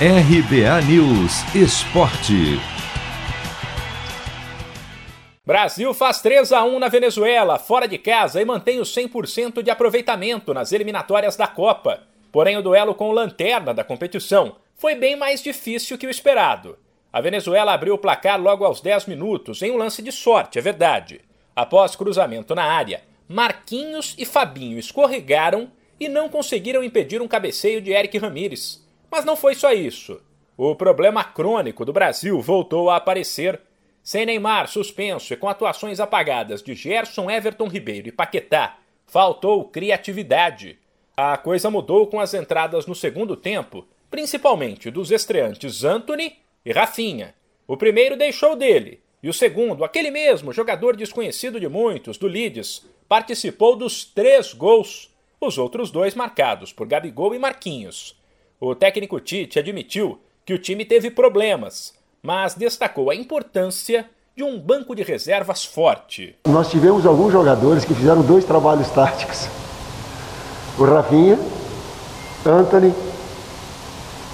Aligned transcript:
RBA 0.00 0.82
News 0.88 1.54
Esporte. 1.54 2.58
Brasil 5.46 5.94
faz 5.94 6.20
3 6.20 6.50
a 6.50 6.64
1 6.64 6.80
na 6.80 6.88
Venezuela, 6.88 7.60
fora 7.60 7.86
de 7.86 7.96
casa, 7.96 8.42
e 8.42 8.44
mantém 8.44 8.80
o 8.80 8.82
100% 8.82 9.62
de 9.62 9.70
aproveitamento 9.70 10.52
nas 10.52 10.72
eliminatórias 10.72 11.36
da 11.36 11.46
Copa. 11.46 12.02
Porém, 12.32 12.56
o 12.56 12.62
duelo 12.62 12.92
com 12.92 13.08
o 13.08 13.12
lanterna 13.12 13.72
da 13.72 13.84
competição 13.84 14.56
foi 14.74 14.96
bem 14.96 15.14
mais 15.14 15.40
difícil 15.40 15.96
que 15.96 16.08
o 16.08 16.10
esperado. 16.10 16.76
A 17.12 17.20
Venezuela 17.20 17.72
abriu 17.72 17.94
o 17.94 17.98
placar 17.98 18.40
logo 18.40 18.64
aos 18.64 18.80
10 18.80 19.06
minutos, 19.06 19.62
em 19.62 19.70
um 19.70 19.76
lance 19.76 20.02
de 20.02 20.10
sorte, 20.10 20.58
é 20.58 20.60
verdade. 20.60 21.20
Após 21.54 21.94
cruzamento 21.94 22.52
na 22.52 22.64
área, 22.64 23.04
Marquinhos 23.28 24.16
e 24.18 24.24
Fabinho 24.24 24.76
escorregaram 24.76 25.70
e 26.00 26.08
não 26.08 26.28
conseguiram 26.28 26.82
impedir 26.82 27.22
um 27.22 27.28
cabeceio 27.28 27.80
de 27.80 27.92
Eric 27.92 28.18
Ramírez. 28.18 28.83
Mas 29.14 29.24
não 29.24 29.36
foi 29.36 29.54
só 29.54 29.72
isso. 29.72 30.20
O 30.56 30.74
problema 30.74 31.22
crônico 31.22 31.84
do 31.84 31.92
Brasil 31.92 32.40
voltou 32.40 32.90
a 32.90 32.96
aparecer. 32.96 33.60
Sem 34.02 34.26
Neymar 34.26 34.66
suspenso 34.66 35.32
e 35.32 35.36
com 35.36 35.48
atuações 35.48 36.00
apagadas 36.00 36.60
de 36.60 36.74
Gerson, 36.74 37.30
Everton 37.30 37.68
Ribeiro 37.68 38.08
e 38.08 38.12
Paquetá, 38.12 38.76
faltou 39.06 39.68
criatividade. 39.68 40.80
A 41.16 41.36
coisa 41.36 41.70
mudou 41.70 42.08
com 42.08 42.18
as 42.18 42.34
entradas 42.34 42.86
no 42.86 42.94
segundo 42.94 43.36
tempo, 43.36 43.86
principalmente 44.10 44.90
dos 44.90 45.12
estreantes 45.12 45.84
Anthony 45.84 46.34
e 46.66 46.72
Rafinha. 46.72 47.36
O 47.68 47.76
primeiro 47.76 48.16
deixou 48.16 48.56
dele, 48.56 49.00
e 49.22 49.28
o 49.28 49.32
segundo, 49.32 49.84
aquele 49.84 50.10
mesmo 50.10 50.52
jogador 50.52 50.96
desconhecido 50.96 51.60
de 51.60 51.68
muitos, 51.68 52.18
do 52.18 52.26
Leeds, 52.26 52.84
participou 53.08 53.76
dos 53.76 54.04
três 54.04 54.52
gols, 54.52 55.08
os 55.40 55.56
outros 55.56 55.92
dois 55.92 56.16
marcados 56.16 56.72
por 56.72 56.88
Gabigol 56.88 57.32
e 57.32 57.38
Marquinhos. 57.38 58.23
O 58.66 58.74
técnico 58.74 59.20
Tite 59.20 59.58
admitiu 59.58 60.18
que 60.42 60.54
o 60.54 60.58
time 60.58 60.86
teve 60.86 61.10
problemas, 61.10 61.92
mas 62.22 62.54
destacou 62.54 63.10
a 63.10 63.14
importância 63.14 64.06
de 64.34 64.42
um 64.42 64.58
banco 64.58 64.94
de 64.94 65.02
reservas 65.02 65.66
forte. 65.66 66.34
Nós 66.48 66.70
tivemos 66.70 67.04
alguns 67.04 67.30
jogadores 67.30 67.84
que 67.84 67.94
fizeram 67.94 68.22
dois 68.22 68.42
trabalhos 68.42 68.88
táticos. 68.88 69.48
O 70.78 70.84
Rafinha, 70.84 71.38
Anthony, 72.46 72.94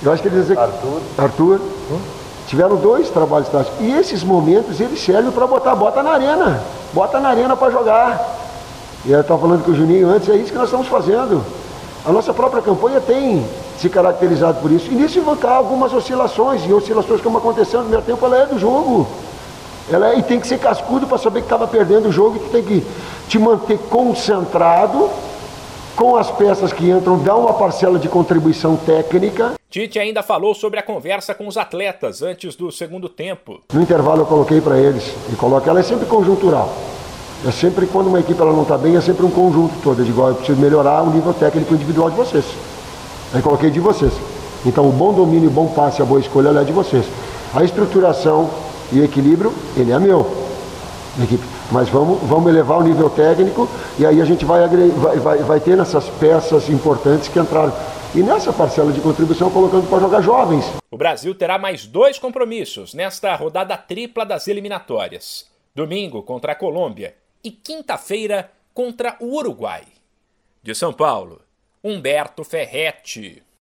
eu 0.00 0.12
acho 0.12 0.22
que 0.22 0.28
eles 0.28 0.48
Arthur. 0.52 1.02
Arthur 1.18 1.60
hum? 1.90 2.00
tiveram 2.46 2.76
dois 2.76 3.10
trabalhos 3.10 3.48
táticos. 3.48 3.80
E 3.80 3.90
esses 3.90 4.22
momentos 4.22 4.80
eles 4.80 5.00
servem 5.00 5.32
para 5.32 5.48
botar 5.48 5.74
bota 5.74 6.04
na 6.04 6.12
arena. 6.12 6.62
Bota 6.92 7.18
na 7.18 7.30
arena 7.30 7.56
para 7.56 7.72
jogar. 7.72 8.38
E 9.04 9.10
eu 9.10 9.22
estava 9.22 9.40
falando 9.40 9.64
com 9.64 9.72
o 9.72 9.74
Juninho 9.74 10.08
antes, 10.08 10.28
é 10.28 10.36
isso 10.36 10.52
que 10.52 10.58
nós 10.58 10.68
estamos 10.68 10.86
fazendo. 10.86 11.44
A 12.06 12.12
nossa 12.12 12.32
própria 12.32 12.62
campanha 12.62 13.00
tem 13.00 13.44
se 13.80 13.88
caracterizado 13.88 14.60
por 14.60 14.70
isso. 14.70 14.90
E 14.90 14.94
nisso 14.94 15.20
estar 15.32 15.52
algumas 15.52 15.92
oscilações, 15.92 16.62
e 16.66 16.72
oscilações 16.72 17.20
como 17.20 17.38
aconteceu 17.38 17.80
no 17.80 17.86
primeiro 17.86 18.06
tempo, 18.06 18.24
ela 18.26 18.38
é 18.38 18.46
do 18.46 18.58
jogo. 18.58 19.08
Ela 19.90 20.12
é, 20.12 20.18
e 20.18 20.22
tem 20.22 20.38
que 20.38 20.46
ser 20.46 20.58
cascudo 20.58 21.06
para 21.06 21.18
saber 21.18 21.40
que 21.40 21.46
estava 21.46 21.66
perdendo 21.66 22.08
o 22.08 22.12
jogo 22.12 22.36
e 22.36 22.40
que 22.40 22.50
tem 22.50 22.62
que 22.62 22.86
te 23.28 23.38
manter 23.38 23.78
concentrado 23.88 25.08
com 25.96 26.16
as 26.16 26.30
peças 26.30 26.72
que 26.72 26.88
entram, 26.88 27.18
dá 27.18 27.34
uma 27.34 27.54
parcela 27.54 27.98
de 27.98 28.08
contribuição 28.08 28.76
técnica. 28.76 29.54
Tite 29.68 29.98
ainda 29.98 30.22
falou 30.22 30.54
sobre 30.54 30.78
a 30.78 30.82
conversa 30.82 31.34
com 31.34 31.46
os 31.46 31.56
atletas 31.56 32.22
antes 32.22 32.54
do 32.54 32.70
segundo 32.70 33.08
tempo. 33.08 33.60
No 33.72 33.82
intervalo 33.82 34.22
eu 34.22 34.26
coloquei 34.26 34.60
para 34.60 34.78
eles, 34.78 35.14
e 35.32 35.36
coloco, 35.36 35.68
ela 35.68 35.80
é 35.80 35.82
sempre 35.82 36.06
conjuntural. 36.06 36.72
É 37.46 37.50
sempre 37.50 37.86
quando 37.86 38.08
uma 38.08 38.20
equipe 38.20 38.40
ela 38.40 38.52
não 38.52 38.62
está 38.62 38.76
bem, 38.76 38.96
é 38.96 39.00
sempre 39.00 39.24
um 39.24 39.30
conjunto 39.30 39.74
todo. 39.82 40.00
Eu 40.00 40.04
digo, 40.04 40.26
eu 40.26 40.34
preciso 40.34 40.60
melhorar 40.60 41.02
o 41.02 41.10
nível 41.10 41.32
técnico 41.32 41.74
individual 41.74 42.10
de 42.10 42.16
vocês. 42.16 42.44
Aí 43.32 43.42
coloquei 43.42 43.70
de 43.70 43.80
vocês. 43.80 44.12
Então 44.64 44.88
o 44.88 44.92
bom 44.92 45.12
domínio, 45.12 45.48
o 45.48 45.52
bom 45.52 45.68
passe, 45.68 46.02
a 46.02 46.04
boa 46.04 46.20
escolha 46.20 46.48
é 46.58 46.64
de 46.64 46.72
vocês. 46.72 47.06
A 47.54 47.64
estruturação 47.64 48.50
e 48.92 49.00
o 49.00 49.04
equilíbrio, 49.04 49.52
ele 49.76 49.92
é 49.92 49.98
meu. 49.98 50.48
Equipe. 51.22 51.44
Mas 51.70 51.88
vamos, 51.88 52.20
vamos 52.22 52.50
elevar 52.50 52.78
o 52.78 52.82
nível 52.82 53.08
técnico 53.10 53.68
e 53.98 54.06
aí 54.06 54.20
a 54.20 54.24
gente 54.24 54.44
vai, 54.44 54.66
vai, 54.68 55.16
vai, 55.18 55.38
vai 55.38 55.60
ter 55.60 55.76
nessas 55.76 56.08
peças 56.08 56.68
importantes 56.68 57.28
que 57.28 57.38
entraram. 57.38 57.72
E 58.14 58.22
nessa 58.22 58.52
parcela 58.52 58.92
de 58.92 59.00
contribuição 59.00 59.50
colocando 59.50 59.88
para 59.88 60.00
jogar 60.00 60.20
jovens. 60.20 60.64
O 60.90 60.96
Brasil 60.96 61.32
terá 61.32 61.58
mais 61.58 61.86
dois 61.86 62.18
compromissos 62.18 62.92
nesta 62.92 63.34
rodada 63.36 63.76
tripla 63.76 64.26
das 64.26 64.48
eliminatórias. 64.48 65.46
Domingo 65.74 66.22
contra 66.22 66.52
a 66.52 66.56
Colômbia 66.56 67.14
e 67.44 67.52
quinta-feira 67.52 68.50
contra 68.74 69.16
o 69.20 69.36
Uruguai. 69.36 69.84
De 70.62 70.74
São 70.74 70.92
Paulo, 70.92 71.40
Humberto 71.82 72.44
Ferretti. 72.44 73.42